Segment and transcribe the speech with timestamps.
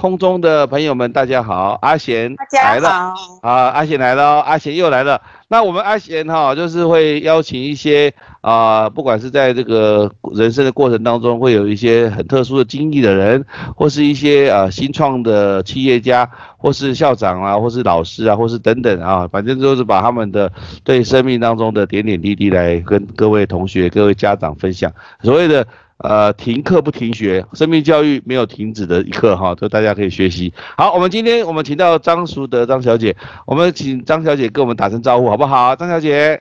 [0.00, 3.12] 空中的朋友们，大家好，阿贤来了，
[3.42, 5.20] 啊，阿贤来了哦，阿贤又来了。
[5.48, 8.10] 那我们阿贤哈，就是会邀请一些
[8.40, 13.44] 啊、不管是在这个人生的过程当中，会有一些很特殊的经历的人，
[13.76, 20.50] 或是一些啊新创的企业家，或是校长啊，或是老师啊，或是等等啊，反正就是把他们的
[20.82, 24.90] 对生命当中的点点滴滴来跟各位同学、各位家长分享。
[25.22, 25.66] 所谓的
[26.02, 30.52] 呃停课不停学，生命教育没有停止的一刻哈，就大家可以学习。
[30.76, 35.76] 好，我们今天我们请到张淑德张小姐，我们请张小姐跟我们打声招呼好不好？
[35.76, 36.40] 张小姐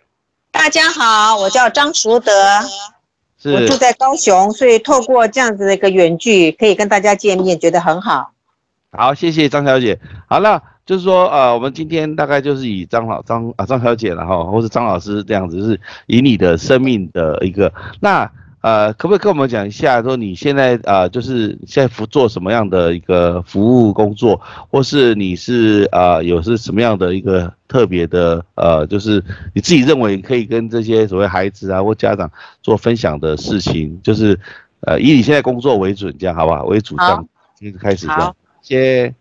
[0.49, 2.31] 大家好，我叫张淑德，
[3.43, 8.31] 我住在高雄，所以透过这样子的一个远距，可以跟大家见面，觉得很好。
[8.91, 9.99] 好，谢谢张小姐。
[10.27, 18.31] 好，了就是说呃，我们今天大概就是以张老张啊张小姐了哈，或是张老师这样子，是以你的生命的一个那。
[18.61, 32.29] 呃，可不可以跟我们讲一下，说你现在呃，就是现在服做什么样的一个服务工作，或是你是呃有是什么样的一个特别的呃，就是你自己认为可以跟这些所谓孩子啊或家长
[32.61, 34.37] 做分享的事情，就是
[34.81, 36.65] 呃以你现在工作为准，这样好不好？
[36.65, 37.25] 为主这样，
[37.79, 39.15] 开始这样好，谢谢。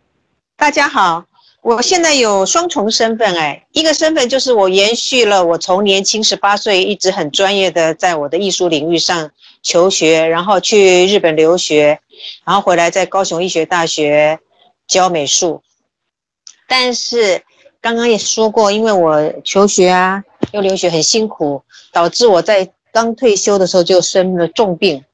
[0.56, 1.24] 大家好，
[1.60, 9.30] 我现在有双重身份，哎，一个身份就是我延续了我从年轻十八岁一直很专业的在我的艺术领域上
[9.62, 12.00] 求学，然后去日本留学，
[12.44, 14.38] 然后回来在高雄医学大学
[14.86, 15.62] 教美术。
[16.68, 17.42] 但是
[17.80, 25.04] 刚刚也说过，因为我求学啊又留学很辛苦，导致我在刚退休的时候就生了重病。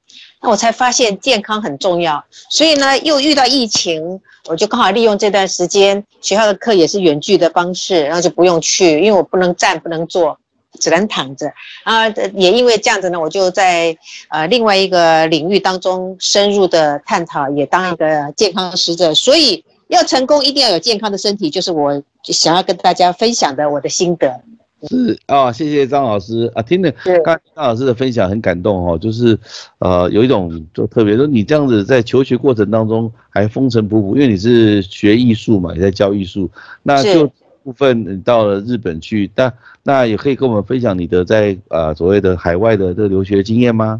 [0.49, 10.37] 我才发现健康很重要，所以呢，又遇到疫情，我就刚好利用这段时间，学校的课也是远距的方式，然后就不用去，因为我不能站，不能坐，
[10.79, 11.51] 只能躺着。
[11.83, 13.95] 啊，也因为这样子呢，我就在
[14.29, 19.13] 呃另外一个领域当中深入的探讨，也当一个健康使者。
[19.13, 24.41] 所以要成功，一定要有健康的身体，就是我想要跟大家分享的我的心得。
[24.87, 29.37] 是哦，谢谢张老师啊，听了是刚才张老师的分享很感动哦，就是
[29.79, 36.49] 呃有一种就特别说你这样子在求学过程当中还风尘仆仆，因为你是学艺术嘛，也在教艺术，
[36.83, 37.31] 那就
[37.63, 39.51] 部分你到了日本去，但
[39.81, 43.99] 那也可以跟我们分享你的在呃所谓的海外的这个留学经验吗？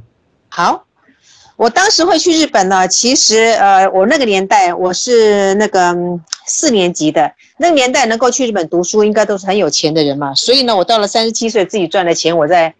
[0.50, 0.84] 好，
[1.57, 5.95] 我当时会去日本呢，其实呃，我那个年代我是那个
[6.45, 10.35] 四年级的，那个年代能够去日本读书，应该都是很有钱的人嘛。
[10.35, 12.73] 所以呢，我到了三十七岁，自己赚的钱，我再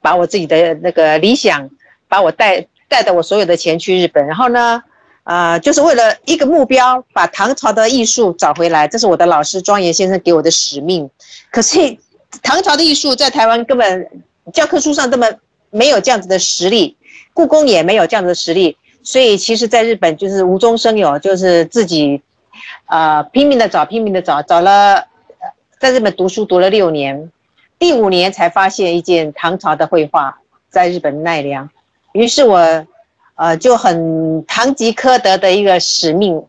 [0.00, 1.70] 把我自己的那个理想，
[2.08, 4.82] 把我带带到我所有的钱去日本，然后呢，
[5.22, 11.08] 呃，就是为了一个目标，把唐朝的艺术找回来，这是我的老师庄严先生给我的使命。
[11.52, 11.96] 可是
[12.42, 14.08] 唐朝的艺术在台湾根本
[14.52, 15.38] 教科书上根本
[15.70, 16.96] 没有这样子的实力。
[17.36, 22.22] 故宫也没有这样的实力，所以其实在日本就是无中生有，就是自己，
[22.86, 25.04] 呃，拼命的找，拼命的找，找了，
[25.78, 27.30] 在日本读书读了六年，
[27.78, 30.38] 第五年才发现一件唐朝的绘画
[30.70, 31.68] 在日本奈良，
[32.12, 32.86] 于是我，
[33.34, 36.42] 呃，就很堂吉诃德的一个使命，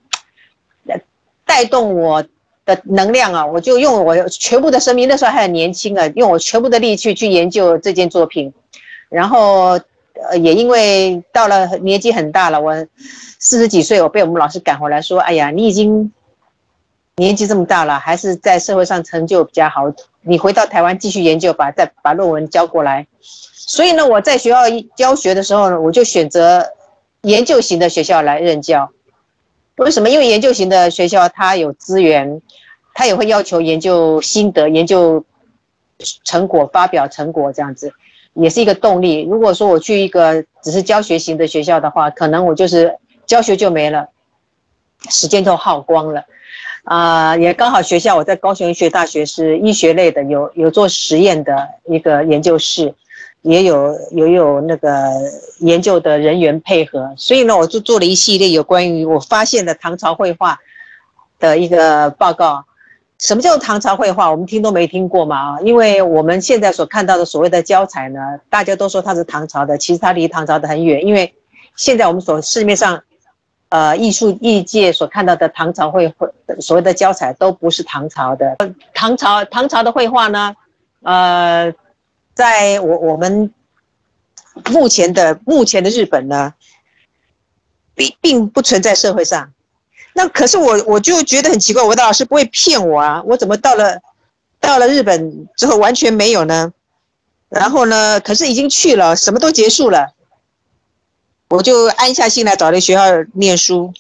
[1.46, 2.24] 带动我
[2.66, 8.54] 的能量啊，我就用我全部的生命，那时候还很年轻啊，用我全部的力气去研究这件作品，
[9.10, 9.78] 然后。
[10.30, 12.74] 呃，也因为到了年纪很大了，我
[13.40, 16.12] 四十几岁，我被我们老师赶回来说：“哎呀，你已经
[17.16, 19.92] 年纪这么大了，还是在社会上成就比较好，
[20.22, 23.08] 你回到台湾继续研究吧，再把论文交过来。”
[23.70, 24.62] 所以呢，我在学校
[24.96, 26.66] 教学的时候呢，我就选择
[27.22, 28.90] 研究型的学校来任教。
[29.76, 30.10] 为什么？
[30.10, 32.42] 因为研究型的学校它有资源，
[32.94, 35.24] 它也会要求研究心得、研究
[36.24, 37.94] 成果、发表成果这样子。
[38.40, 39.24] 也是一个动力。
[39.30, 44.08] 如果说我去一个只是教学型的学校的话，可能我就是教学就没了，
[45.10, 46.24] 时间都耗光了。
[46.84, 52.94] 啊、也刚好学校我在高雄医学大学是医学类的，有有做实验的一个研究室，
[53.42, 54.90] 也有有有那个
[55.60, 60.58] 研究的人员配合，所以呢，我就做了一系列有关于我发现的唐朝绘画
[61.40, 62.64] 的一个报告。
[63.20, 64.30] 什么叫唐朝绘画？
[64.30, 65.60] 我们听都没听过嘛！
[65.62, 71.04] 因为我们现在所看到的所谓的胶彩呢，大家都说它是唐朝的，其实它离唐朝的很远。
[71.04, 71.34] 因为
[71.76, 73.02] 现在我们所市面上，
[73.70, 76.30] 呃，艺术艺界所看到的唐朝绘绘
[76.60, 78.56] 所谓的胶彩都不是唐朝的。
[78.94, 80.56] 唐朝唐朝的绘画呢，
[81.02, 81.74] 呃，
[82.36, 83.52] 在我我们
[84.70, 86.54] 目前的目前的日本呢，
[87.96, 89.52] 并并不存在社会上。
[90.18, 94.00] 那可是我我就觉得很奇怪，我的老师不会骗我啊，我怎么到了
[94.60, 96.74] 到了日本之后完全没有呢？
[97.50, 100.16] 然后呢，可是已经去了，什么都结束了，
[101.50, 103.04] 我就安下心来找了学校
[103.34, 103.94] 念书。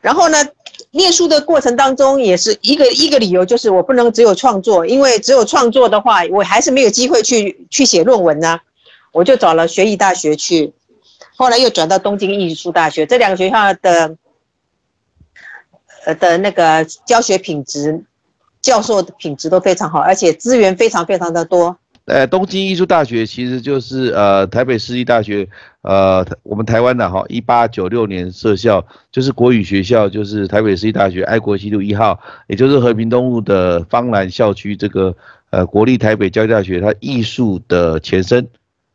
[0.00, 0.38] 然后呢，
[0.92, 8.58] 念书的过程当中也是一个一个理由，就是我不能只有创作，因为只有创作的话，我还是没有机会去去写论文呢。
[9.12, 10.72] 我就找了学艺大学去，
[11.36, 14.16] 后来又转到东京艺术大学，这两个学校的
[16.04, 18.02] 呃的那个教学品质、
[18.60, 21.76] 教授的品质都非常好，而且资源非常非常的多。
[22.06, 25.48] 呃，东京艺术大学其实就是呃台北市立大学，
[25.82, 32.18] 呃，我们台湾的哈，一八九六年设校，就是国语学校，就是台北市立大学爱国西路一号，
[32.48, 35.14] 也就是和平东路的方兰校区这个
[35.50, 38.48] 呃国立台北教育大学，它艺术的前身，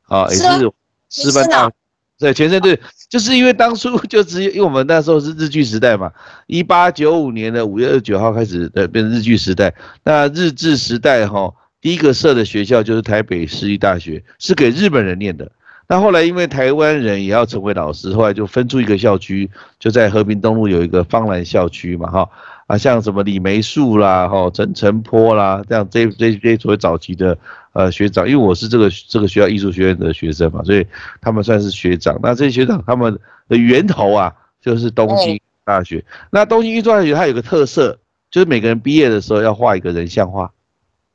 [0.07, 0.69] 啊，也是
[1.09, 1.71] 师范大，
[2.19, 2.79] 对前身对，
[3.09, 6.11] 就是因为当初 就直接，因为我们那时候是日据时代嘛，
[6.47, 9.73] 一八九五年的五月二十九号开始的变成日据时代，
[10.03, 11.53] 那日治时代哈。
[11.79, 15.49] 第一个设的学校就是台北市立大学，是给日本人念的。
[15.87, 19.49] 那后来因为台湾人也要成为老师，后来就分出一个校区，
[19.79, 22.29] 就在和平东路有一个方兰校区嘛，哈
[22.65, 27.37] 啊，像什么李梅树啦，哈陈澄波啦，这样这这这所谓早期的
[27.77, 30.83] 呃学长，因为我是这个这个学校艺术学院的学生嘛，所以
[31.21, 32.19] 他们算是学长。
[32.23, 36.03] 那这些学长他们的源头啊，就是东京大学。
[36.31, 37.99] 那东京艺术大学它有个特色，
[38.31, 40.51] 就是每个人毕业的时候要画一个人像画。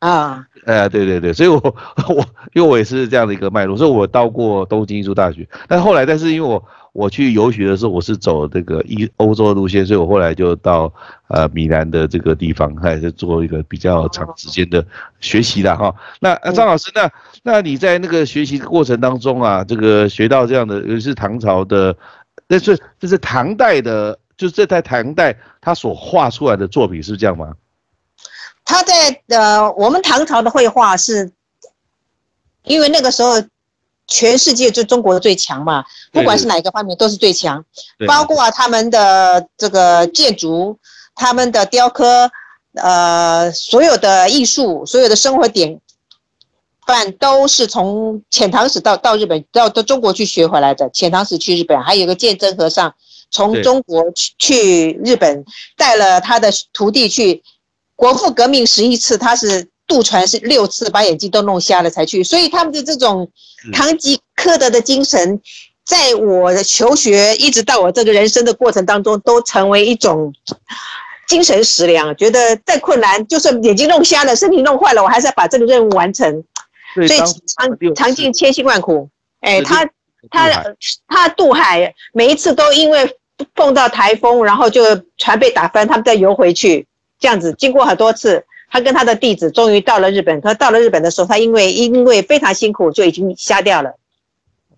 [0.03, 1.61] 啊，哎，对对对，所以我
[2.09, 6.61] 我因为我也是这样的一个脉络，所以我到过东京艺术大学，但后来，但是因为我
[6.93, 10.93] 我去游学的时候，我是走这个一欧洲的路线，所以我后来就到
[11.29, 14.85] 呃米兰的这个地方，还是做一个比较长时间的
[15.21, 15.95] 学习的哈。
[16.19, 17.09] 那张老师，那
[17.45, 21.97] 那你在那个学习过程当中啊，这个学到这样的，尤其是唐朝的，
[22.49, 27.55] 那是这是唐代的，就是这在唐代他所画出来的作品是这样吗？
[28.73, 31.31] 他在呃，我们唐朝的绘画是，
[32.65, 33.35] 因为那个时候
[34.07, 37.63] 全世界就中国最强嘛，不管是哪一个方面都是最强，
[38.09, 40.79] 包括他们的这个建筑、
[41.15, 42.31] 他们的雕刻，
[42.77, 45.79] 呃，所有的艺术、所有的生活典
[46.87, 50.89] 范都是从遣唐使到到日本到到中国去学回来的。
[50.93, 52.95] 遣唐使去日本，还有个鉴真和尚
[53.31, 55.45] 从中国去去日本，
[55.77, 57.43] 带了他的徒弟去。
[58.03, 62.25] 国父革命十一次，他是渡船是六次，把眼睛都弄瞎了才去。
[62.25, 63.31] 所以他们的这种
[63.73, 65.41] 堂吉诃德的精神，
[65.87, 70.35] 在我的求学一直到我这个人生的过程当中，都成为一种
[71.29, 72.17] 精神食粮。
[72.17, 76.43] 觉得再困难，就算眼睛弄瞎了，身体弄坏了，我还是要把这个任务完成。
[76.97, 79.09] 所以尝尝尽千辛万苦。
[79.43, 79.89] 哎，他
[80.29, 80.75] 他
[81.07, 83.17] 他渡海，每一次都因为
[83.55, 84.83] 碰到台风，然后就
[85.19, 86.85] 船被打翻，他们再游回去。
[87.23, 90.41] 这样子，经过很多次，他跟他的弟子终于到了日本。
[90.41, 93.95] 他到了日本的时候，他因为因为非常辛苦，就已经瞎掉了。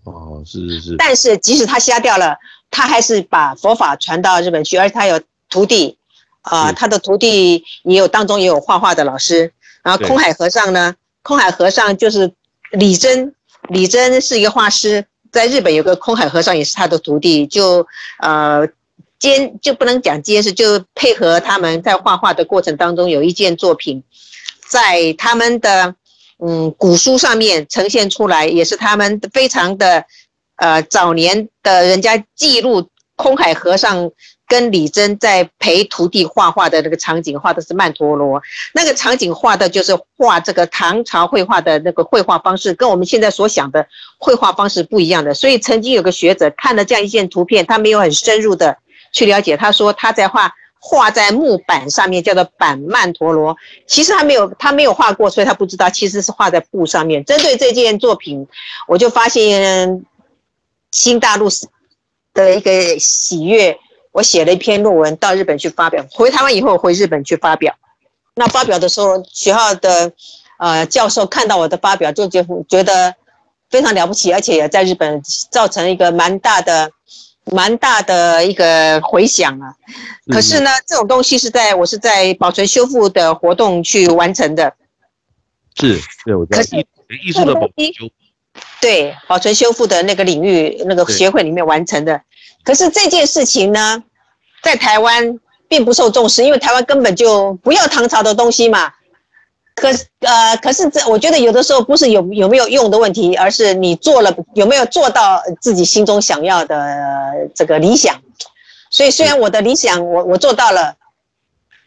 [0.04, 0.96] 哦，是是是。
[0.98, 2.36] 但是即使他瞎掉了，
[2.70, 5.18] 他还是把佛法传到日本去，而且他有
[5.48, 5.96] 徒弟，
[6.42, 9.50] 啊，他的徒弟也有当中也有画画的老师。
[9.82, 12.30] 然后空海和尚呢，空海和尚就是
[12.72, 13.34] 李真，
[13.70, 17.86] 李真是一个画师，在日本有个空海和尚也是他的徒弟，就
[18.18, 18.68] 呃。
[19.24, 24.02] 监就不能讲监视，就配合他们在画画的过程当中，有一件作品，
[24.68, 25.94] 在他们的
[26.38, 30.04] 嗯古书上面呈现出来，也是他们非常的
[30.56, 34.10] 呃早年的人家记录空海和尚
[34.46, 38.42] 跟李真在陪徒弟画画的那个场景，画的是曼陀罗，
[38.74, 43.86] 那个场景画的就是画这个唐朝绘画的那个绘画方式，跟我们现在所想的
[44.18, 45.32] 绘画方式不一样的。
[45.32, 48.76] 所以曾经有个学者看了这样一件图片，他没有很深入的。
[49.14, 53.56] 去了解，他说他在画画在木板上面，叫做板曼陀罗。
[53.86, 57.24] 其实他没有他没有画过，所以他不知道其实是画在布上面。
[57.24, 58.46] 针对这件作品，
[58.88, 60.04] 我就发现
[60.90, 61.48] 新大陆
[62.34, 63.78] 的一个喜悦，
[64.10, 66.04] 我写了一篇论文到日本去发表。
[66.10, 67.72] 回台湾以后回日本去发表，
[68.34, 70.12] 那发表的时候，学校的
[70.58, 73.14] 呃教授看到我的发表，就觉觉得
[73.70, 76.90] 非常了不起，而且也在日本造成一个蛮大的。
[77.52, 79.74] 蛮大的一个回响啊，
[80.32, 84.74] 可是呢，这种东西是在我是在保存修复的活动去完成的，
[85.74, 86.56] 是，对，我知道。
[86.56, 86.86] 可是
[87.22, 88.10] 艺术的保存修，
[88.80, 92.20] 对，保存修复的那个领域那个协会里面完成的。
[92.62, 94.02] 可是这件事情呢，
[94.62, 98.92] 在台湾并不受重视，因为台湾根本就不要唐朝的东西嘛。
[99.74, 108.14] 可是呃，可是这我觉得有的时候不是有有没有用的问题，而是你做了有没有做到自己心中想要的这个理想。
[108.90, 110.94] 所以虽然我的理想我我做到了，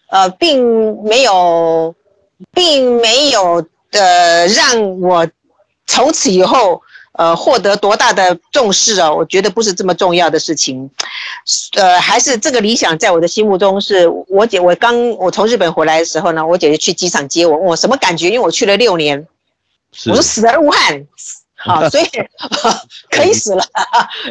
[0.09, 1.95] 呃，并没有，
[2.51, 5.25] 并没有的让我
[5.85, 6.81] 从此以后
[7.17, 10.89] 呃获得多大的重视啊，我觉得不是这么重要的事情，
[11.75, 19.27] 呃，还是这个理想在我的心目中是我姐，我刚我从日本回来的时候呢，我姐姐去机场接我，问我什么感觉，因为我去了六年，
[20.05, 21.05] 我说死而无憾，
[21.57, 22.05] 好，所以
[23.11, 23.63] 可以死了，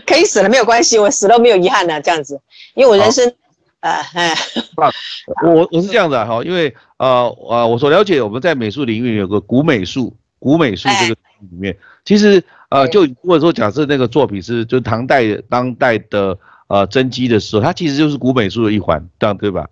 [0.07, 2.41] 可以死了没有关系，我死了没有遗憾的这样子，
[2.75, 3.33] 因为我人生。
[3.81, 4.05] 啊，
[5.45, 10.17] 我我是这样的哈，因为呃呃，我所了解，我们在美术领域有个古美术，
[10.47, 16.39] 古美术这个里面，其实呃，就如果说假设那个作品是就唐代当代的
[16.69, 19.67] 呃真迹的时候，它其实就是古美术的一环，这样对吧？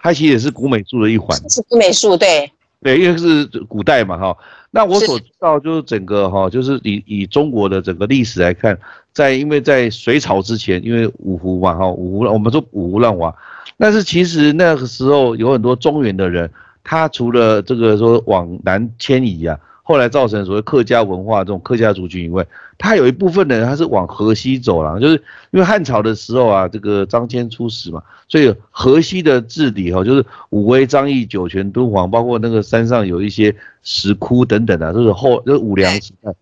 [0.00, 2.50] 它其实也是古美术的一环，是古美术，对
[2.82, 4.36] 对，因为是古代嘛哈。
[4.72, 8.76] 那我所知道就是整个哈，就是以以中国的整个历史来看。
[9.12, 13.32] 在因为在隋朝之前，因为五胡嘛哈，五胡我们说五胡乱华，
[13.78, 16.50] 但是其实那个时候有很多中原的人，
[16.82, 22.46] 他除了这个说往南迁移啊，后来造成所谓客家文化这种客家族群以外，
[22.78, 25.14] 他有一部分人他是往河西走了，就是
[25.50, 36.32] 因为汉朝的时候啊，这个张骞出使嘛，所以河西的治理哈，就是武威、张掖、酒泉、敦煌，包括那个山上有一些石窟等等的，都是后就是武梁时代。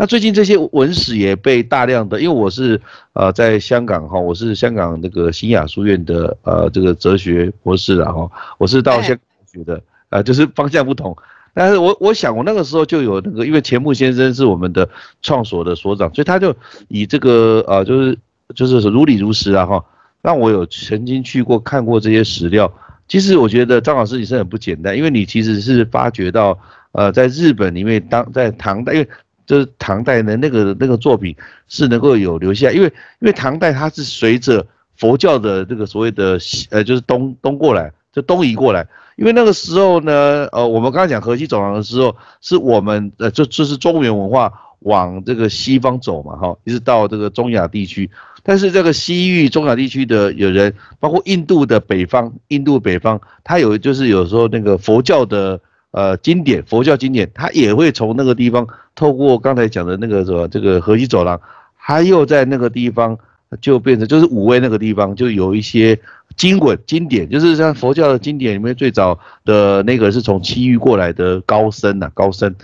[0.00, 2.80] 那最近这些文史也被大量的，因为我是
[3.14, 9.18] 呃在香港哈，我是香港那个新雅书院的呃这个哲学博士了哈，我是到香港
[9.52, 11.16] 学的，呃就是方向不同，
[11.58, 14.88] 但是我我想我那个时候就有那个，因为钱穆先生是我们的
[15.20, 16.54] 创所的所长，所以他就
[16.86, 18.18] 以这个呃就是
[18.54, 19.84] 就是如理如实啊哈，
[20.22, 22.72] 让我有曾经去过看过这些史料，
[23.08, 26.56] 其实我觉得张老师你是很不简单，因为你其实是发掘到
[26.92, 29.08] 呃在日本里面当在唐代因为。
[29.48, 31.34] 就是唐代的那个那个作品
[31.68, 32.86] 是能够有留下，因为
[33.20, 34.62] 因为唐代它是随着
[34.94, 36.38] 佛教的这个所谓的
[36.68, 37.90] 呃就是东东过来，
[38.22, 48.10] 东移过来，因为那个时候呢，呃我们刚刚讲河西走廊的时候，是我们呃就就是中原文化往这个西方走嘛哈，一直到这个中亚地区，
[48.42, 55.60] 但是这个西域中亚地区的有人，包括印度的北方，印度北方，它有就是有时候那个佛教的。
[55.90, 61.40] 呃，经典佛教经典，它也会从那个地方透过刚才讲的那个什么这个河西走廊，
[61.80, 63.18] 它又在那个地方
[63.60, 65.98] 就变成就是五味那个地方就有一些
[66.36, 72.54] 经文经典，就是像佛教的经典里面最早的那个是从西域过来的高僧呐，高僧。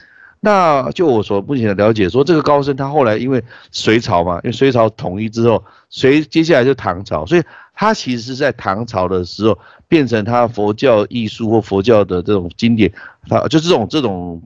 [0.41, 12.93] 那就我所目前的了解，说这个高僧他后来因为隋朝嘛，因为隋朝统一之后，隋接下来就唐朝，所以他其实是在唐朝的时候变成他佛教艺术或佛教的这种经典，
[13.27, 14.43] 他就这种这种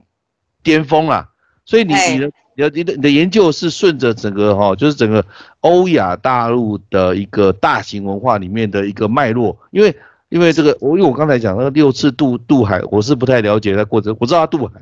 [0.63, 1.29] 巅峰啦。
[1.65, 2.31] 所以你你的
[2.67, 5.23] 你的你的研究是顺着整个哈，就是整个
[5.61, 9.95] 欧亚大陆的一个大型文化里面的一个脉络，因为
[10.27, 14.73] 因为这个我因为我刚才讲那个六次渡渡海，我是不太了解它过程，我知道它渡海。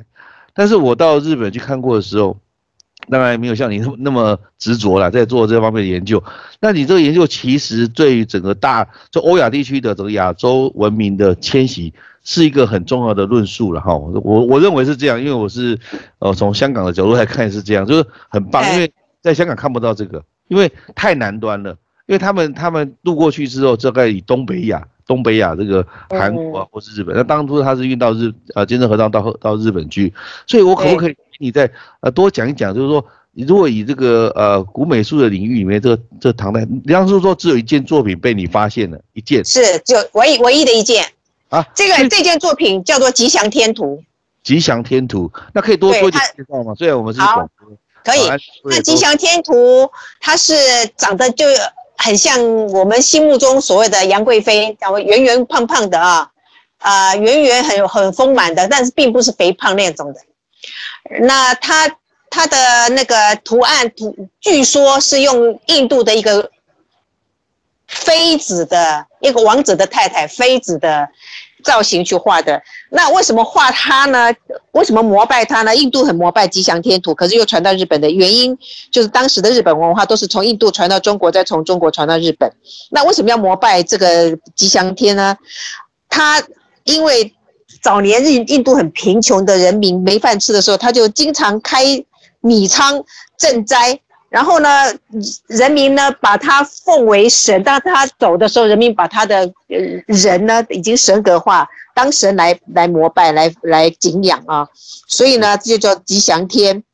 [0.52, 2.36] 但是我到日本去看过的时候，
[3.08, 6.22] 当然没有像你那么执着了，在做这方面的研究。
[6.60, 13.94] 那你这个研究其实对于整个大就欧亚地区的整个亚洲文明的迁徙是一个很重要的论述了哈。
[13.94, 15.78] 我我认为是这样，因为我是
[16.18, 21.70] 呃从香港的角度来看是这样，就是很棒，因为在香港看不到这个，因为太南端了，
[22.06, 24.86] 因为他们他们渡过去之后，大概以东北亚。
[25.08, 30.12] 东北亚这个韩国啊，或是日本，那当初他是运到日呃金正和尚到到日本去，
[30.46, 31.68] 所以我可不可以你再
[32.00, 41.02] 呃多讲一讲，就是说你如果以这个呃古美术的领域里面，这这唐代，你当初说只有一件作品被你发现了，一件是就唯一唯一的一件
[41.48, 43.96] 啊，这个这件作品叫做《吉祥天图》。
[44.42, 46.74] 吉祥天图，那可以多说一点介绍吗？
[46.76, 47.68] 虽然我们是广播，
[48.04, 48.28] 可以。
[48.64, 49.54] 那《吉祥天图》
[50.20, 50.52] 它是
[50.98, 51.46] 长得就。
[51.98, 56.30] 很像我们心目中所谓的杨贵妃，圆圆胖胖的啊，
[56.78, 60.20] 啊，圆圆很很丰满的，但是并不是肥胖那种的。
[61.20, 61.90] 那它
[62.30, 66.50] 它的那个图案图，据说是用印度的一个
[67.86, 71.08] 妃子的一个王子的太太妃子的。
[71.64, 74.32] 造型去画的，那为什么画它呢？
[74.72, 75.74] 为什么膜拜它呢？
[75.74, 78.56] 印度很膜拜吉祥天图，可是又传到日本的原因，
[78.90, 82.50] 就是当时的日本文化都是从印度传到中国，再从中国传到日本。
[82.90, 85.36] 那为什么要膜拜这个吉祥天呢？
[86.08, 86.42] 他
[86.84, 87.34] 因为
[87.82, 91.84] 早年印印度很贫穷的人民没饭吃的时候，他就经常开
[92.40, 93.04] 米仓
[93.38, 94.00] 赈灾。
[94.28, 94.68] 然后呢，
[95.46, 99.50] 人民呢把他奉为神，当他走的时候，人民把他的
[100.06, 104.68] 人呢已经神格化，当神来来膜拜，来来敬仰啊，
[105.06, 106.84] 所以呢这就叫吉祥天。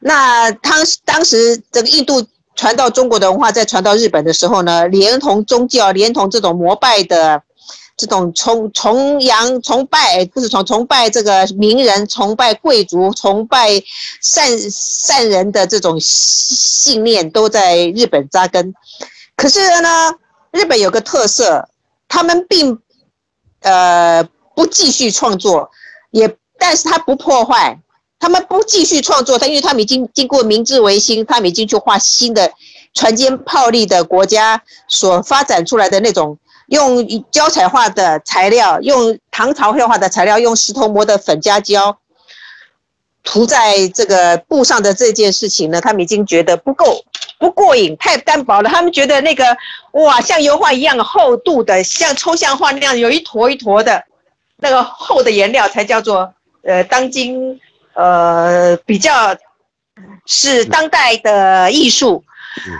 [0.00, 0.72] 那当
[1.04, 7.42] 当时这个印度传到中国的文化，再传到日本的时候呢，连同宗教，连同这种膜拜的
[7.96, 13.70] 这种崇崇洋崇拜，不是崇崇拜这个名人，崇拜贵族，崇拜
[14.20, 18.74] 善善人的这种信念都在日本扎根。
[19.36, 20.12] 可是呢，
[20.50, 21.68] 日本有个特色，
[22.08, 22.78] 他们并
[23.60, 24.22] 呃
[24.54, 25.70] 不继续创作，
[26.10, 27.80] 也但是他不破坏。
[28.20, 32.50] 他们不继续创作，他因为他们已经经过明治维新，他们已经去画新的
[32.94, 41.98] 船坚炮利的国家所发展出来的那种用胶彩画的材料，用唐朝绘画的材料，用石头磨的粉加胶
[43.22, 47.04] 涂在这个布上的这件事情呢，他们已经觉得不够
[47.38, 48.70] 不过瘾，太单薄了。
[48.70, 49.56] 他们觉得那个
[49.92, 54.04] 哇，像油画一样厚度的，像抽象画那样有一坨一坨的
[54.56, 57.60] 那个厚的颜料才叫做呃，当今。
[57.96, 59.36] 呃，比较
[60.26, 62.24] 是当代的艺术，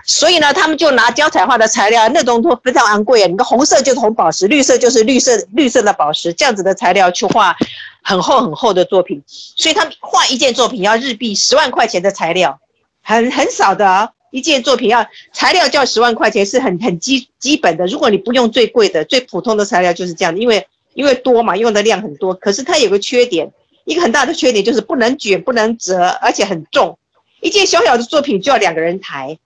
[0.04, 3.26] 所以呢，他们就拿胶彩画的材料，那种都非常昂贵啊。
[3.26, 7.56] 你看红色就是红宝石，绿色就是绿色绿色的宝石，这样子的材料去画
[8.02, 12.58] 很厚很厚的作品，所以他们画一件作品要日币十万块钱的材料，
[13.02, 17.86] 很很少的啊，一件作品要材料就要十万块钱，是很很基基本的。
[17.86, 23.52] 如果你不用最贵的，最普通的材料就是这样，因为因为多嘛，用的量很多，可是它有个缺点。
[23.86, 26.98] 一个很大的缺点就是不能卷、不能折，而且很重。
[27.42, 29.38] 一件小小的作品就要两个人抬，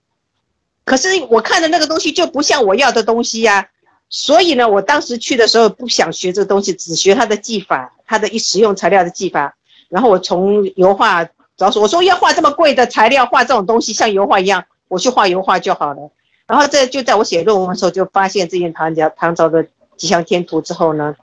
[0.88, 3.68] 可是我看的那个东西就不像我要的东西呀。
[4.08, 9.54] 所以呢，我当时去的时候不想学这个东西，只学它的技法，它的一使用材料的技法。
[9.90, 11.22] 然后我从油画
[11.58, 16.10] 着手，我说要画这么贵的材料，画这种东西像油画一样，我去画油画就好了。
[16.46, 19.66] 然后这就在我写论文的时候就发现这件唐家唐朝的
[19.98, 21.14] 吉祥天图之后呢，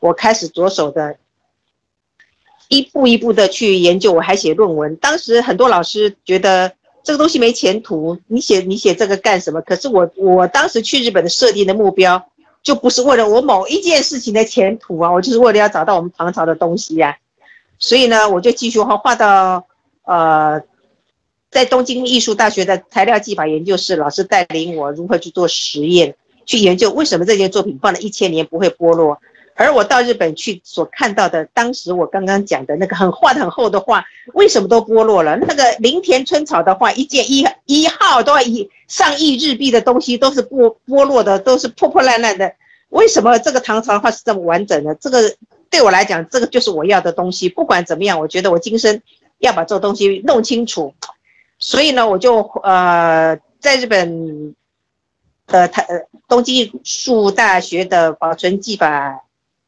[0.00, 1.16] 我开始着手的。
[2.68, 4.96] 一步一步的去研究，我还写论文。
[4.96, 6.72] 当时很多老师觉得
[7.04, 9.60] 这个东西没前途，你写你写这个干什么？
[9.62, 12.24] 可是我我当时去日本的设定的目标，
[12.62, 17.18] 就不是为了我某一件事情的前途啊，我就是为了要找到我们唐朝的东西呀。
[17.78, 19.66] 所以呢，我就继续画画到
[20.04, 20.62] 呃，
[21.50, 26.14] 在东京艺术大学的材料技法研究室，老师带领我如何去做实验，
[26.46, 29.20] 去研究为什么这件作品放了一千年不会剥落。
[29.54, 35.36] 而我到日本去所看到的，当时我刚刚讲的那个很画的很厚的画，为什么都剥落了？
[35.36, 42.50] 那个林田春草的画，一件一一号都要一上亿日币的东西，都是剥剥落的，都是破破烂烂的。
[42.88, 44.94] 为什么这个唐朝画是这么完整的？
[44.94, 45.34] 这个
[45.68, 47.48] 对我来讲，这个就是我要的东西。
[47.48, 49.02] 不管怎么样，我觉得我今生
[49.38, 50.94] 要把这东西弄清楚。
[51.58, 54.54] 所以呢，我就呃在日本
[55.46, 55.86] 的台
[56.26, 59.22] 东京艺术大学的保存技法。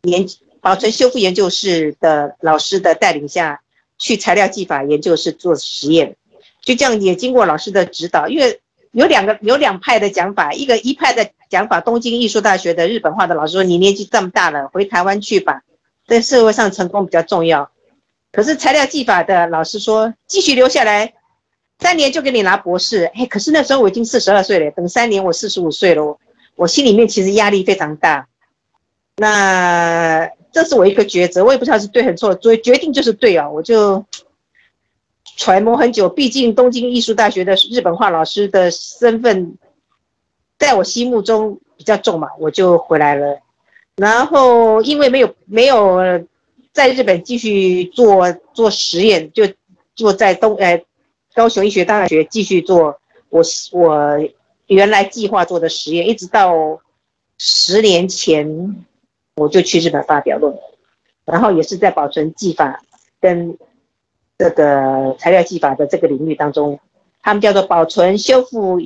[0.04, 0.26] 研
[0.60, 3.60] 保存修复研究室的老师的带领下，
[3.98, 6.16] 去材料技法研究室做实验，
[6.62, 8.60] 就这样也经过老师的指导，因为
[8.92, 15.62] 有两个有两派的讲法，一个一派的讲法，东京艺术大学的日本画的老师说，你年纪这么大了，回台湾去吧，
[16.06, 17.70] 在社会上成功比较重要。
[18.32, 21.12] 可是材料技法的老师说，继续留下来，
[21.78, 23.04] 三年就给你拿博士。
[23.14, 26.18] 哎，可是那时候我已经四十二岁了，等三年我四十五岁了，
[26.56, 28.26] 我心里面其实压力非常大。
[29.16, 34.04] 那这是我一个抉择，我也不知道是对还是错，所以决定就是对啊，我就
[35.36, 36.08] 揣摩很久。
[36.08, 39.56] 毕竟东京艺术大学的日本画老师的身份，
[40.58, 43.38] 在我心目中比较重嘛，我就回来了。
[43.96, 46.00] 然后因为没有没有
[46.72, 49.46] 在日本继续做做实验，就
[49.94, 50.84] 就在东呃
[51.34, 52.98] 高雄医学大学继续做
[53.28, 54.18] 我我
[54.66, 56.80] 原来计划做的实验，一直到
[57.38, 58.84] 十年前。
[59.36, 60.62] 我就去日本发表论文，
[61.24, 62.84] 然后也是在保存技法
[63.20, 63.58] 跟
[64.38, 66.78] 这个材料技法的这个领域当中，
[67.20, 68.78] 他们叫做保存修复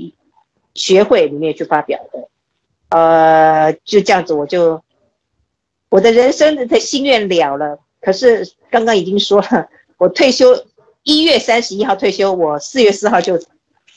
[0.75, 2.29] 学会里面去发表的。
[2.89, 4.83] 呃，就这样子，我就
[5.91, 7.79] 我的人生的心愿了了。
[8.01, 10.65] 可是刚刚已经说了，我退休
[11.03, 13.39] 一月三十一号退休，我四月四号就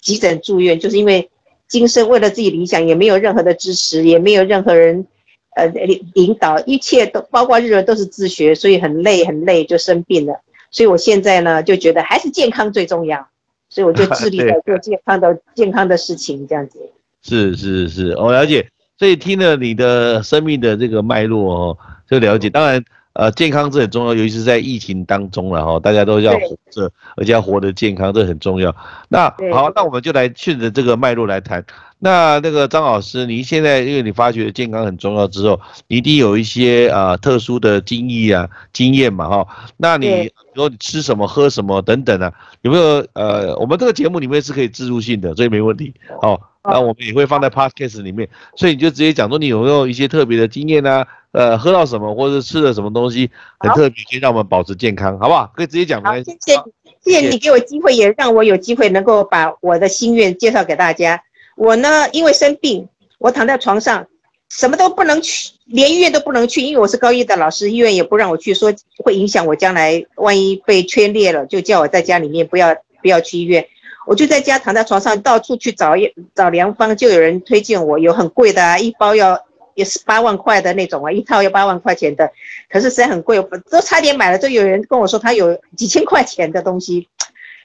[0.02, 1.32] 急诊住院，就是因为
[1.70, 5.08] 今生为了自己理想，也没有任何的支持，也没有任何人。
[5.56, 10.34] 呃，领领导一切都包括日文都是自学，所以很累很累，就生病了。
[10.72, 13.28] 所以我现在呢，就觉得还是健康最重要，
[13.70, 16.80] 所以我就致力在 做健康的健康的事情，这样子。
[17.22, 18.68] 是是是，我了解。
[18.98, 21.78] 所以听了你的生命的这个脉络哦，
[22.10, 22.50] 就了解。
[22.50, 22.84] 当然。
[23.14, 28.74] 呃，健康这很重要，尤其是在疫情当中了哈，大家都要活着，而且要活得健康，这很重要。
[29.10, 31.66] 那好，那我们就来顺着这个脉络来谈。
[32.04, 39.48] 那那个张老师，你现在因为你发觉健康很重要之后，你一定有一些啊特殊的经历啊经验嘛哈。
[39.78, 45.94] 那你说你吃什么喝什么等等啊，有没有呃，我们这个节目里面是可以自助性的，所以没问题。
[46.22, 51.04] 好，那我们也会放在 podcast 里面，所以你就直接讲说你有没有一些特别的经验呢？
[51.32, 55.50] 呃，喝到什么或者吃了什么东西很特别，可以让我们保持健康，好不好？
[55.56, 56.04] 可以直接讲。
[56.04, 56.54] 好，谢谢，
[57.02, 61.24] 谢谢你给我机会，也让我有机会能够把我的心愿介绍给大家。
[61.56, 64.06] 我呢，因为生病，我躺在床上，
[64.50, 68.72] 什么都不能去，连医院都不能去，因为我是高一的老师，医院也不让我去，说
[69.04, 73.66] 会影响我将来，万一被圈裂了，就叫我在家里面不要不要去医院。
[74.08, 79.40] 我就在家躺在床上，到处去找一找良方，就有人推荐我有很贵的，一包要
[79.76, 82.32] 也是八万块的那种啊，一套要八万块钱的，
[82.68, 84.40] 可是实在很贵，都差点买了。
[84.40, 87.08] 就有人跟我说他有几千块钱的东西，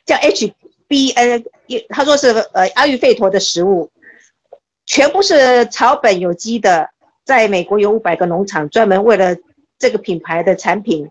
[0.05, 1.45] 叫 HBN，
[1.89, 3.91] 他说是呃阿育吠陀的食物，
[4.85, 6.91] 全部是草本有机的，
[7.25, 9.35] 在美国有五百个农场专门为了
[9.79, 11.09] 这个品牌的产品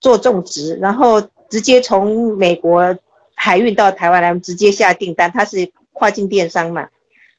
[0.00, 2.94] 做种植，然后直接从美国。
[3.46, 6.88] 海运到台湾来，我们直接下订单，它是跨境电商嘛，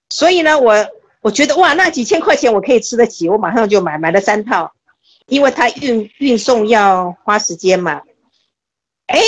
[0.10, 0.74] 所以呢，我
[1.22, 4.72] 我觉得哇，那几千块钱我可以吃得起，我马上就买，买了三套，
[5.28, 8.02] 因为它运运送要花时间嘛。
[9.08, 9.20] 哎，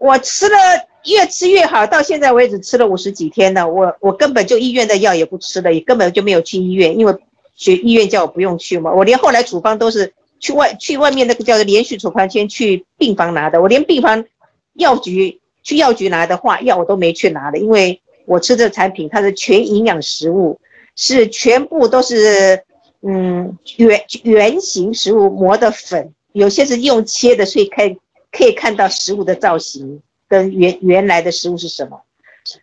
[0.00, 0.58] 我吃了
[1.04, 7.16] 越吃越好，到现在为止吃了五十几天了，我我根本就医院的药也不吃了，也根本就没有去医院，因为
[7.54, 14.24] 学医院叫我不用去嘛，我连后来处方都是去外去外面那个叫做连续处方签去病房拿的，我连病房
[14.72, 15.40] 药局。
[15.64, 20.60] 去药局拿的话，药我都没去拿的，因为我吃这产品，它是全营养食物，
[20.94, 22.62] 是全部都是
[23.00, 27.98] 嗯圆圆形食物磨的粉，有些是用切的，所以可以
[28.30, 32.00] 可以看到食物的造型跟原原来的食物是什么，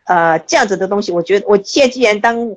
[0.06, 2.56] 呃，这样子的东西，我觉得我现在既然当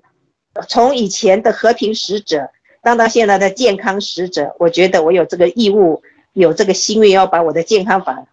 [0.69, 2.51] 从以前的和平使者
[2.83, 6.03] 当到现在的健康使者，我觉得我有这个义务，
[6.35, 8.27] 有这个心愿要把我的健康法。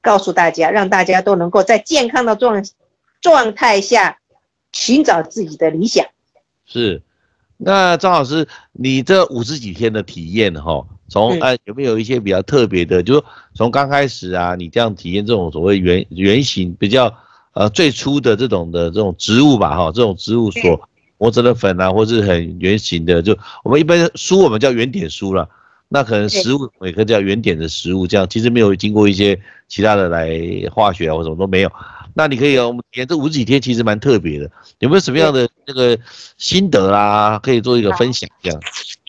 [0.00, 2.64] 告诉大家，让大家都能够在健康的状
[3.20, 4.18] 状态下
[4.72, 6.06] 寻找自己的理想。
[6.64, 7.02] 是，
[7.56, 13.02] 那张老师，你这五十几天的体验哈，从呃有没有一些比较特别的？
[13.02, 17.12] 就是从刚开始啊，你这样体验这种所谓原原型比较
[17.54, 25.48] 呃最初的这种的这种植物吧哈，这种植物所磨成的粉啊，或是很圆形的，就我们一般书我们叫圆点书了。
[25.90, 30.30] 那可能食物也可以叫原点的食物，这样其实没有经过一些其他的来
[30.70, 31.72] 化学啊或什么都没有。
[32.12, 35.98] 那你可以我们体验这五十几天其实蛮特别的，有没有什么样的那个
[36.36, 37.40] 心得啦？
[37.42, 38.60] 可以做一个分享这样。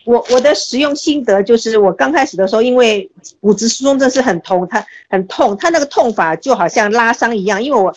[0.05, 3.09] 我我的使用心得就是我刚开始的时候，因为
[3.41, 7.93] 骨质疏松症是很痛，它很痛，它那个痛法就好像拉伤一样，因为我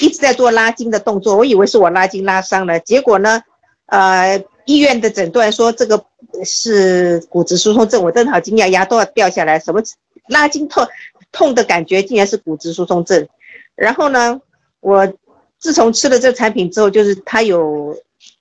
[0.00, 3.40] 一直在做拉筋的动作，我以为是我拉筋拉伤了，结果呢，
[3.86, 4.42] 呃。
[4.66, 6.04] 医院的诊断说这个
[6.44, 9.58] 是骨质疏松症，我真的好惊讶，牙都要掉下来。
[9.58, 9.82] 什么
[10.28, 10.86] 拉筋痛
[11.32, 13.28] 痛的感觉，竟然是骨质疏松症。
[13.74, 14.40] 然后呢，
[14.80, 15.12] 我
[15.58, 17.96] 自从吃了这产品之后，就是它有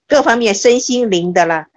[0.07, 1.67] 各方面身心灵的啦，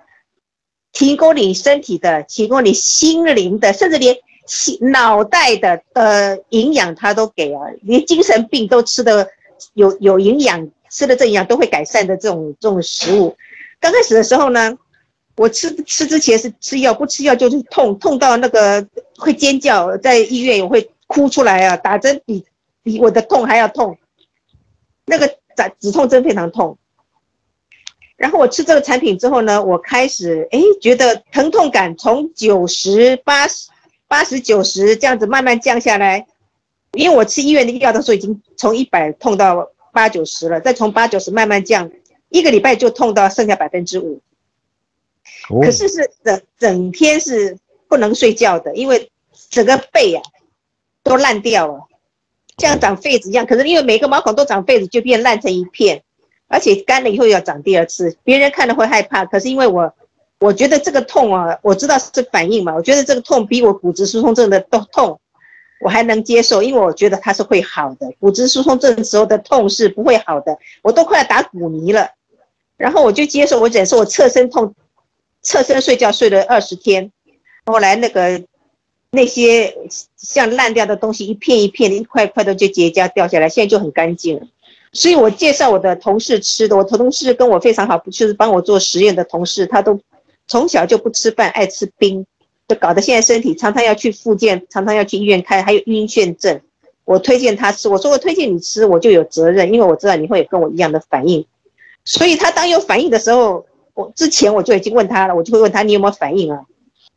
[0.93, 9.29] 提供你身体的，提供你心灵的，甚至连心脑袋的呃营养它都给啊，连精神病都吃的
[9.75, 13.37] 有有营养，吃的这营养都会改善的这种这种食物。
[13.79, 14.77] 刚开始的时候呢，
[15.37, 18.85] 我吃吃之前是吃药，不吃药就是痛，痛到那个
[19.17, 22.45] 会尖叫，在医院我会哭出来啊，打针比
[22.83, 23.97] 比我的痛还要痛，
[25.05, 26.77] 那个打止痛针非常痛。
[28.17, 33.69] 然后我吃这个产品之后呢，我开始哎觉得疼痛感从九十八十
[34.09, 36.27] 八十九十这样子慢慢降下来，
[36.93, 41.91] 因为我吃医院的药的时候已经从一百痛到八九十了，再从八九十慢慢降。
[42.37, 44.21] 一个礼拜就痛到剩下百分之五，
[45.63, 47.57] 可是是整整天是
[47.89, 49.11] 不能睡觉的，因为
[49.49, 50.23] 整个背啊
[51.03, 51.81] 都烂掉了，
[52.59, 53.47] 像长痱子一样。
[53.47, 56.03] 可是因为每个毛孔都长痱子，就变烂成一片，
[56.49, 59.25] 而且干了以后要长第二次，别人看了会害怕。
[59.25, 59.91] 可是因为我
[60.39, 65.19] 我觉得这个痛啊，我知道是反应嘛，我觉得这个痛比我骨质疏松症的都痛。
[65.79, 68.11] 我还能接受，因为我觉得它是会好的。
[68.19, 72.09] 骨质疏松症时候的痛是不会好的，我都快要打骨泥了。
[72.77, 74.75] 然后我就接受，我忍受我侧身痛，
[75.43, 77.11] 侧身睡觉睡了二十天。
[77.65, 78.43] 后来那个
[79.11, 79.77] 那些
[80.17, 84.47] 像烂掉的东西，一片一片的、一块一块的就结痂掉下来，现在就很干净了。
[84.93, 89.99] 所以我介绍我的同事吃的，我同事跟我非常好，就是帮我做实验的同事，他都
[90.47, 92.25] 从小就不吃饭，爱吃冰。
[92.69, 96.61] 就搞得现在身体常常要去复健，常常要去医院看，还有晕眩症。
[97.05, 101.47] 我推荐他吃，我说我推荐你吃，我就有责任，因为我知道你会跟我一样的反应。
[102.07, 106.59] 所以他当有反应的时候，我之前我就已经问他了，我就会问他你有没有反应啊？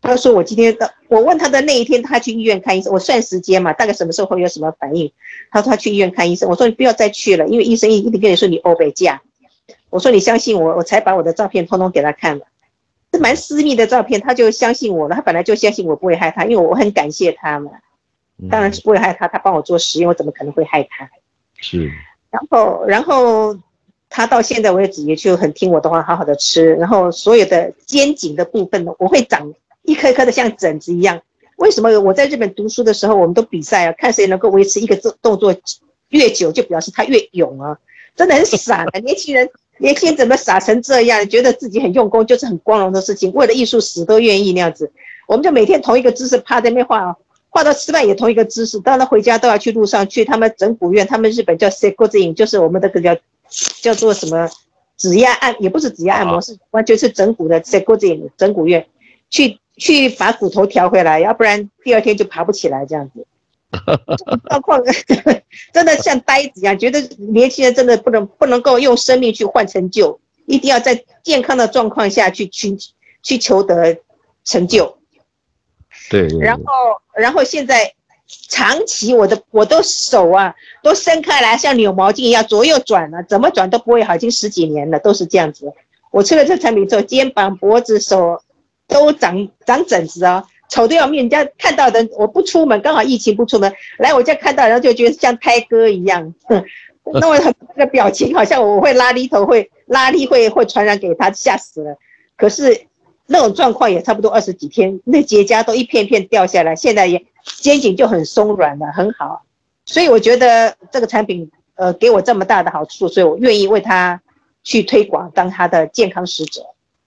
[0.02, 5.10] 他说我今天的，我问他的那一天他去医院看医生，我算时间嘛，大概什么时候会有什么反应？
[5.52, 9.22] 他说他去医院看医生，我说你不要再去了，因为医生一定跟你说你欧北架。
[9.90, 12.46] 我说你相信我，我才把我的照片通通给他看了，
[13.12, 15.16] 是蛮私密的照片，他就相信我了。
[15.16, 17.72] 他本来就相信我不会害他，因为我很感谢他嘛。
[18.50, 21.10] 当然是不会害他，他帮我做实验，我怎么可能会害他？
[21.58, 21.92] 是。
[22.32, 23.58] 然后，然后
[24.10, 26.74] 他到现在为止也就很听我的话，好好的吃。
[26.76, 31.22] 然后所有的肩颈的部分呢，我会长一颗一颗的像疹子一样。
[31.58, 35.56] 为什么我在日本读书的时候，我们都比赛啊，看谁能够维持一个动动作
[36.10, 37.78] 越久，就表示他越勇啊，
[38.16, 41.28] 真的很傻的年轻人，年轻人怎么傻成这样？
[41.30, 44.92] 觉得自己很用功就是很光荣的事情，为了艺术死都愿意那样子。
[45.28, 47.16] 我们就每天同一个姿势趴在那画啊，
[47.50, 53.16] 画到吃饭也同一个姿势，当然回家都要去路上去他们整骨院，他们日本叫 s e k o z i n 就是我们这个叫
[53.82, 54.50] 叫做什么
[54.98, 58.88] 指压按，也不是指压按摩，是完全是整骨的 e o z i n 整骨院
[59.30, 59.60] 去。
[59.80, 63.26] 去把骨头调回来，要不然第二天就爬不起来这样子。
[64.50, 64.84] 状况
[65.72, 67.00] 真的像呆子一样，觉得
[67.32, 72.76] 年轻人真的不能不能够用生命去换成就，一定要在健康的状况下去去
[73.24, 73.98] 去求得
[74.44, 74.98] 成就。
[76.10, 76.28] 对。
[76.42, 76.64] 然后
[77.16, 77.94] 然后现在
[78.50, 85.72] 长期我的我的手啊都伸开来，像扭毛巾一样左右转了，怎么转都不会好，已经十几年了，都是这样子。
[86.12, 88.42] 我吃了这产品之后，肩膀、脖子、手。
[88.92, 91.20] 都长长疹子啊，丑的要命。
[91.20, 96.34] 人家看到的，我不出门，刚好疫情不出门，来我家看到，然后就觉得像胎哥一样，
[97.14, 101.96] 那我很那个表情，好像我会拉力头，会拉力会会传染给他，吓死了。
[102.36, 102.88] 可是
[103.30, 109.44] 那种状况也差不多二十几天，那结痂都一片片掉下来，现在也肩颈就很松软了，很好。
[109.86, 114.20] 所以我觉得这个产品，呃，给我这么大的好处，所以我愿意为他
[114.64, 116.62] 去推广，当他的健康使者。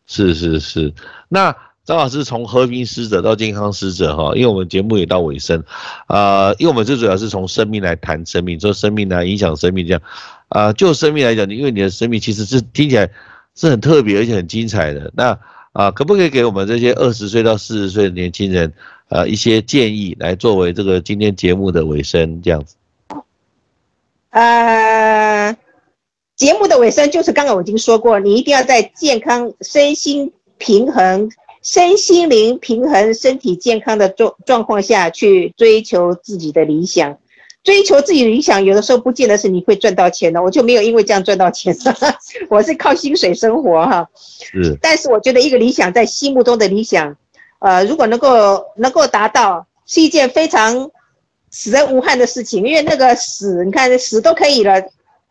[0.06, 0.94] 是是是，
[1.28, 1.54] 那。
[1.84, 5.60] 张老师从和平使者到健康使者哈，因为我们节目也到尾声，
[6.06, 10.00] 呃，因为我们最主要是从生命来谈生命，说生命来影响生命这样，
[10.46, 13.10] 啊，就生命来讲，因为你的生命其实是听起来
[13.56, 15.10] 是很特别而且很精彩的。
[15.16, 15.36] 那
[15.72, 18.72] 啊，可不可以给我们这些二十岁到四十岁的年轻人，
[19.08, 22.76] 呃，一些建议来作为这个今天节目的尾声这样子？
[24.30, 25.56] 呃，
[26.36, 31.30] 节目的尾声就是刚刚我已经说过，你一定要在健康、身心平衡。
[31.64, 37.16] 身心灵平衡、身体健康的状状况下去追求自己的理想，
[37.62, 40.42] 追求自己的理想，有的时候不见得是你会赚到钱的。
[40.42, 41.74] 我就没有因为这样赚到钱，
[42.50, 44.08] 我是靠薪水生活哈。
[44.14, 47.16] 是，但是我觉得一个理想在心目中的理想，
[47.60, 50.90] 呃，如果能够能够达到，是一件非常
[51.50, 54.82] 死而无憾的事情，因为那个死，你看死都可以了。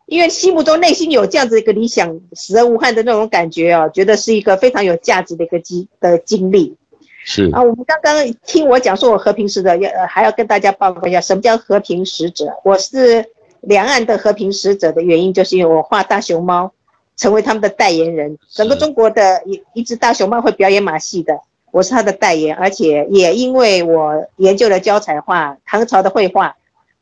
[0.06, 6.76] 因为心目中内心有这样子一个理想，死而无憾的那种感觉啊，觉得是一个非常有价值的一个经的经历。
[7.24, 12.46] 是啊，我们刚刚听我讲说，我和平使者要还要跟大家报告一下，什么叫和平使者？
[12.64, 13.24] 我是
[13.60, 16.72] 两岸的和平使者的原因，就是因为我画大熊猫，
[17.16, 18.36] 成为他们的代言人。
[18.50, 21.38] 整个中国的一一只大熊猫会表演马戏的，
[21.70, 26.56] 我是他的代言，而且也因为我研究了胶彩画，唐朝的绘画，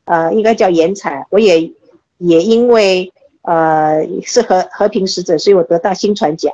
[0.05, 1.71] 呃，应该叫颜彩，我也。
[2.23, 6.53] 也因为呃是和和平使者，所以我得到新传奖。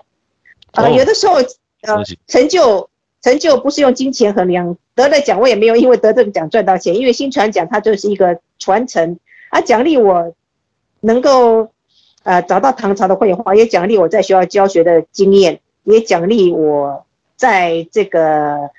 [0.72, 1.34] 呃，有的时候
[1.82, 2.90] 呃成就
[3.22, 9.18] 成就不是用金钱衡量，得了奖我也没有因为得这个奖赚到钱，因为新传奖它就是一个传承，
[9.50, 10.34] 啊奖励我
[11.02, 11.70] 能够
[12.24, 18.70] 呃找到唐朝的绘画，也奖励我在学校教学的经验，也奖励我在这个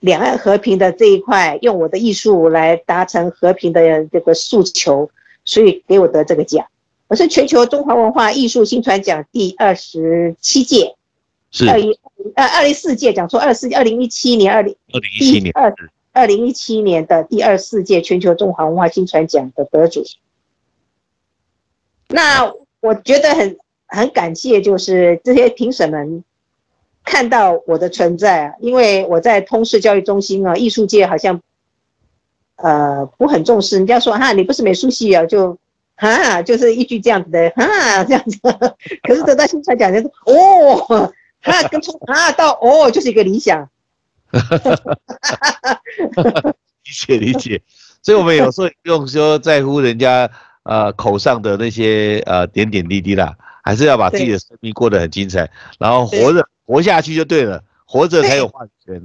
[0.00, 5.10] 两岸和平的这一块用我的艺术来达成和平的这个诉求。
[5.44, 6.64] 所以给我得这个奖，
[7.08, 10.94] 我是全球中华文化艺术新传奖第二十七届，
[11.52, 11.96] 是二一
[12.34, 15.72] 呃二零四届，讲错二四二零一七年二零二零一七年二
[16.10, 20.02] 二零一七年的第二四届全球中华文化新传奖的得主。
[22.08, 26.24] 那我觉得很很感谢，就是这些评审们
[27.04, 31.40] 看到我的存在，啊因为我在通识教育中心啊，艺术界好像。
[32.56, 35.58] 呃，不很重视，人家说哈，你不是美术系啊，就
[35.96, 38.38] 哈，就是一句这样子的哈，这样子。
[39.02, 41.12] 可是得到新传奖，就说哦，
[41.42, 43.68] 哈， 跟从啊到哦，就是一个理想。
[46.84, 47.60] 理解理解，
[48.02, 50.30] 所以我们有时候用说在乎人家
[50.62, 59.02] 呃口上的那些呃点点滴滴啦，还是要把自己的生命过得很精彩，然后活着活下去就对了，活着才有话语权。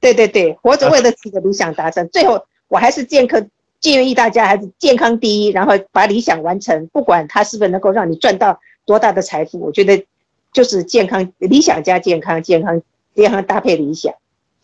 [0.00, 2.46] 对对对，活着为了自己的理想达成，最后。
[2.68, 3.46] 我还是健康
[3.80, 10.06] 建议大家还是健康第一，然后把理想完成，不管它是不是能够让你赚到多大的财富，我觉得
[10.52, 12.80] 就是健康理想加健康，健康
[13.14, 14.12] 健康搭配理想，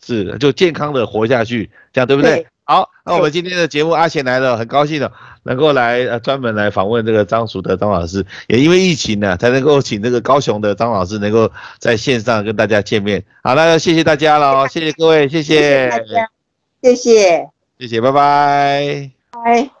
[0.03, 2.45] 是就健康的活下去，这样对不对？
[2.63, 13.23] 好，那我们今天的节目阿贤来了，很高兴的能够来呃专门来访问这个张淑德张老师，也因为疫情呢，才能够请这个高雄的张老师能够在线上跟大家见面。
[13.41, 16.29] 好，那谢谢大家了，谢谢各位，谢谢，谢谢大家，
[16.83, 17.49] 谢谢，
[17.79, 19.09] 谢谢，拜拜。
[19.31, 19.78] 拜。